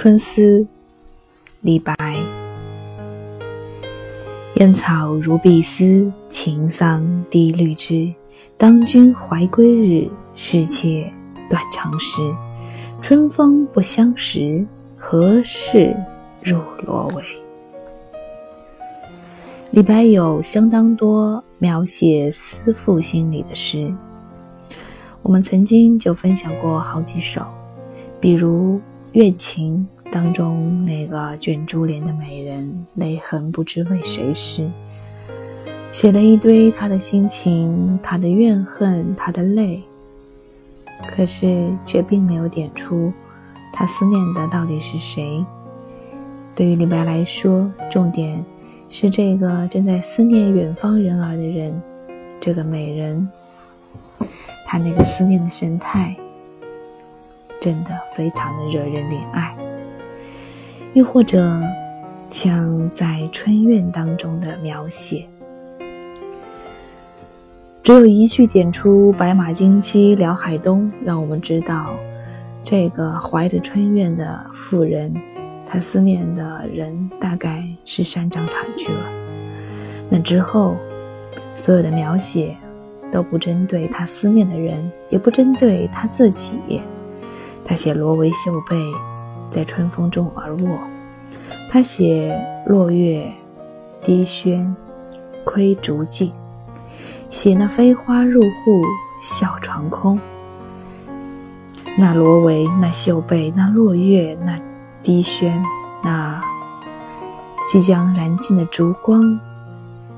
[0.00, 0.64] 春思，
[1.60, 1.92] 李白。
[4.54, 8.14] 烟草如碧丝，秦桑低绿枝。
[8.56, 11.12] 当君怀归日，是妾
[11.50, 12.22] 断肠时。
[13.02, 14.64] 春风不相识，
[14.96, 15.92] 何事
[16.44, 17.24] 入罗帷？
[19.72, 23.92] 李白有相当多描写思妇心理的诗，
[25.22, 27.44] 我们曾经就分享过好几首，
[28.20, 28.76] 比如
[29.12, 34.68] 《月情》当中那个卷珠帘的美人，泪痕不知为谁湿，
[35.90, 39.82] 写了一堆他的心情、他的怨恨、他的泪，
[41.14, 43.12] 可是却并没有点出
[43.72, 45.44] 他思念的到底是谁。
[46.54, 48.44] 对于李白来说，重点。
[48.90, 51.78] 是这个正在思念远方人儿的人，
[52.40, 53.28] 这个美人，
[54.64, 56.16] 他那个思念的神态，
[57.60, 59.54] 真的非常的惹人怜爱。
[60.94, 61.60] 又或者，
[62.30, 65.26] 像在春怨当中的描写，
[67.82, 71.94] 只有一句点出“白马金鸡辽海东”，让我们知道，
[72.62, 75.14] 这个怀着春怨的妇人。
[75.70, 79.00] 她思念的人大概是山长塔去了。
[80.08, 80.74] 那之后，
[81.54, 82.56] 所有的描写
[83.12, 86.82] 都不针对她思念的人，也不针对她自己。
[87.64, 88.76] 她写罗帷绣被
[89.50, 90.78] 在春风中而卧，
[91.70, 93.32] 他写落月
[94.02, 94.74] 低轩
[95.44, 96.32] 窥竹径，
[97.30, 98.82] 写那飞花入户
[99.22, 100.18] 笑床空。
[101.98, 104.58] 那罗帷，那绣被，那落月，那。
[105.00, 105.62] 低轩，
[106.02, 106.42] 那
[107.66, 109.38] 即将燃尽的烛光，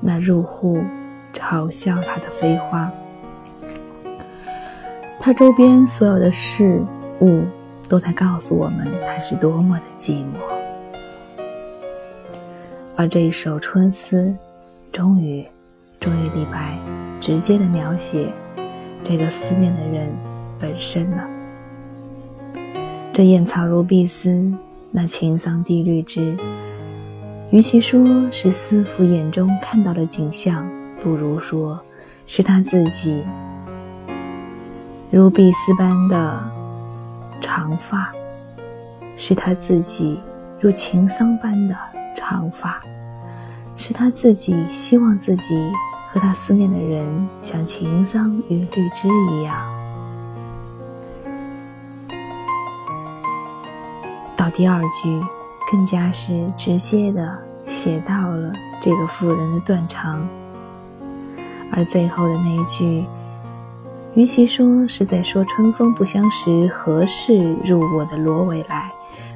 [0.00, 0.82] 那入户
[1.32, 2.92] 嘲笑他的飞花，
[5.18, 6.82] 他周边所有的事
[7.20, 7.44] 物
[7.88, 10.38] 都在告诉我们他是多么的寂寞。
[12.96, 14.22] 而这一首《春思》，
[14.92, 15.46] 终于，
[16.00, 16.78] 终于，李白
[17.20, 18.32] 直接的描写
[19.02, 20.14] 这个思念的人
[20.58, 21.24] 本身了。
[23.12, 24.52] 这燕草如碧丝。
[24.96, 26.36] 那青桑低绿枝，
[27.50, 30.64] 与其说是思妇眼中看到的景象，
[31.02, 31.82] 不如说
[32.28, 33.24] 是他自己
[35.10, 36.40] 如碧丝般的
[37.44, 38.10] 长发，
[39.16, 40.18] 是他自己
[40.58, 41.76] 如情桑般的
[42.16, 42.80] 长发，
[43.76, 45.70] 是他自己希望自己
[46.10, 49.54] 和他思念的人像情桑与绿枝一样。
[54.34, 55.22] 到第二句，
[55.70, 60.26] 更加是直接的写到了这个妇人的断肠。
[61.70, 63.04] 而最后的那一句，
[64.14, 68.90] 与其说是在说春风不相识，何事入我的罗帷来，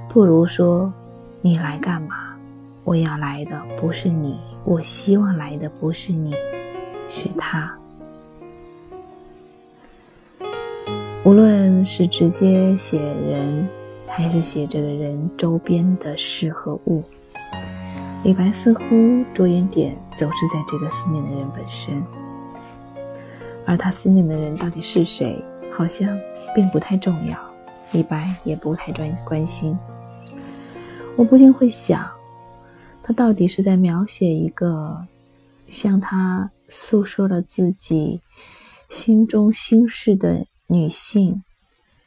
[0.08, 0.92] 不如说
[1.40, 2.36] 你来干嘛？
[2.84, 6.34] 我要来的不是你，我希望来的不是你，
[7.06, 7.74] 是他。
[11.24, 13.68] 无论是直接写人。
[14.10, 17.04] 还是写这个人周边的事和物。
[18.24, 22.02] 李白似乎着眼点总是在这个思念的人本身，
[23.68, 26.18] 而他思念的人到底是谁，好像
[26.54, 27.38] 并不太重要，
[27.92, 29.78] 李白也不太专关心。
[31.16, 32.10] 我不禁会想，
[33.02, 35.06] 他到底是在描写一个
[35.68, 38.22] 向他诉说了自己
[38.88, 41.42] 心中心事的女性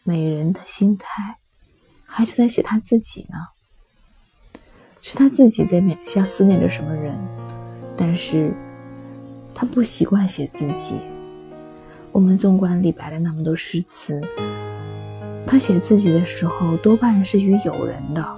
[0.01, 1.37] 美人的心态？
[2.07, 3.37] 还是在写他自己呢？
[4.99, 7.19] 是他自己在描，像思念着什么人，
[7.95, 8.51] 但是
[9.53, 10.99] 他不习惯写自己。
[12.13, 14.21] 我们纵观李白的那么多诗词，
[15.47, 18.37] 他写自己的时候多半是与友人的，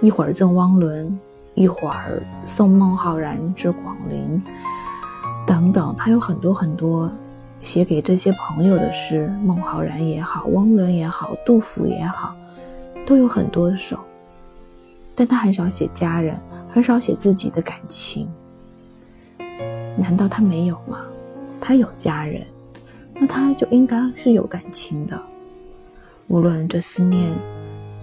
[0.00, 1.16] 一会儿赠汪伦，
[1.54, 4.42] 一会儿送孟浩然至广陵，
[5.46, 7.08] 等等，他有很多很多
[7.62, 12.34] 写给这些朋友的诗，孟浩然也好，汪伦也好，杜甫也好。
[13.06, 13.96] 都有很多首，
[15.14, 16.36] 但他很少写家人，
[16.70, 18.28] 很少写自己的感情。
[19.96, 20.98] 难道他没有吗？
[21.58, 22.42] 他有家人，
[23.18, 25.20] 那他就应该是有感情的。
[26.28, 27.34] 无论这思念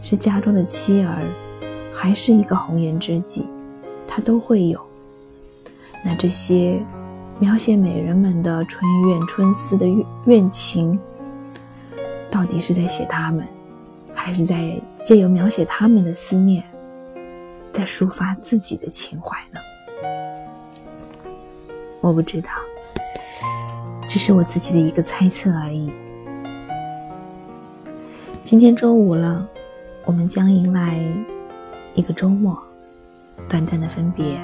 [0.01, 1.27] 是家中的妻儿，
[1.93, 3.45] 还是一个红颜知己，
[4.07, 4.79] 他都会有。
[6.03, 6.79] 那这些
[7.39, 10.99] 描写美人们的春怨、春思的怨怨情，
[12.29, 13.47] 到底是在写他们？
[14.13, 16.63] 还是在借由描写他们的思念，
[17.71, 19.59] 在抒发自己的情怀呢？
[22.01, 22.49] 我不知道，
[24.07, 25.91] 只是我自己的一个猜测而已。
[28.43, 29.47] 今天周五了，
[30.05, 30.99] 我们将迎来
[31.95, 32.57] 一个周末，
[33.49, 34.37] 短暂的分别。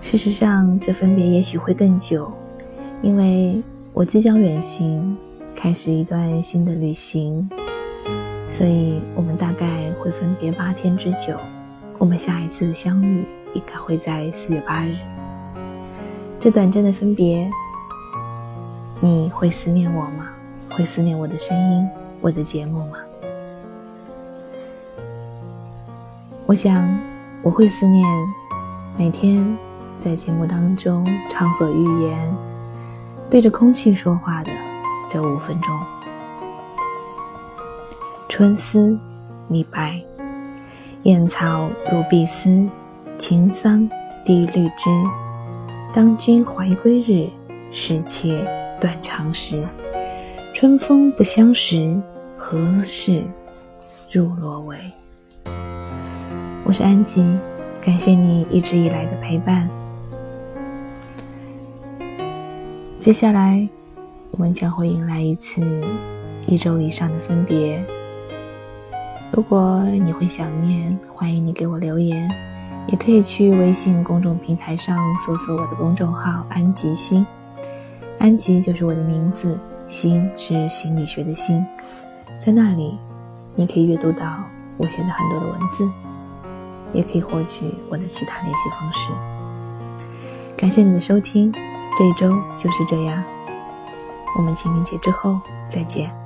[0.00, 2.30] 事实上，这分别也许会更久，
[3.02, 3.62] 因为
[3.92, 5.16] 我即将远行，
[5.54, 7.48] 开始一段新的旅行，
[8.48, 11.36] 所以我们大概会分别八天之久。
[11.98, 13.24] 我们下一次的相遇
[13.54, 14.94] 应该会在四月八日。
[16.38, 17.50] 这短暂的分别，
[19.00, 20.30] 你会思念我吗？
[20.70, 21.88] 会思念我的声音，
[22.20, 22.98] 我的节目吗？
[26.46, 26.88] 我想，
[27.42, 28.06] 我会思念
[28.96, 29.56] 每天。
[30.00, 32.36] 在节目当中畅所欲言，
[33.28, 34.50] 对着空气说话的
[35.10, 35.76] 这五分钟。
[38.28, 38.96] 春思，
[39.48, 40.00] 李白。
[41.02, 42.68] 燕草如碧丝，
[43.18, 43.90] 秦桑
[44.24, 44.88] 低绿枝。
[45.92, 47.28] 当君怀归日，
[47.72, 48.46] 是妾
[48.80, 49.66] 断肠时。
[50.54, 51.96] 春风不相识，
[52.36, 53.22] 何事
[54.10, 54.76] 入罗帷？
[56.64, 57.24] 我是安吉，
[57.80, 59.70] 感谢你一直以来的陪伴。
[62.98, 63.68] 接下来，
[64.32, 65.62] 我们将会迎来一次
[66.46, 67.84] 一周以上的分别。
[69.32, 72.28] 如果你会想念，欢迎你给我留言，
[72.88, 77.24] 也可以去微信公众平台上搜索我的公众号“安吉心”，
[78.18, 81.64] 安吉就是我的名字，心是心理学的心。
[82.44, 82.98] 在那里，
[83.54, 84.44] 你可以阅读到
[84.76, 85.88] 我写的很多的文字，
[86.92, 89.12] 也可以获取我的其他联系方式。
[90.56, 91.52] 感谢你的收听。
[91.96, 93.22] 这一周就是这样，
[94.36, 96.17] 我们清明节之后再见。